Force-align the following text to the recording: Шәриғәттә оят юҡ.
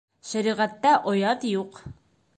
Шәриғәттә 0.29 0.95
оят 1.13 1.47
юҡ. 1.53 1.83